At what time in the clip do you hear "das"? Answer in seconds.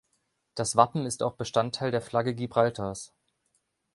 0.55-0.75